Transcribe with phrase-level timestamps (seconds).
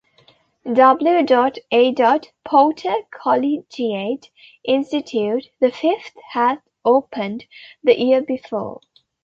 [0.65, 1.51] W.
[1.71, 2.19] A.
[2.43, 4.31] Porter Collegiate
[4.63, 7.45] Institute, the fifth, had opened
[7.83, 8.81] the year before.